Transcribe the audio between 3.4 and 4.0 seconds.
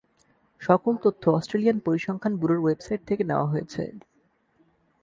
হয়েছে।